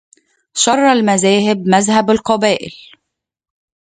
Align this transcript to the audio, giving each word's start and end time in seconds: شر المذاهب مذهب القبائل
شر 0.53 0.91
المذاهب 0.91 1.57
مذهب 1.67 2.09
القبائل 2.11 2.73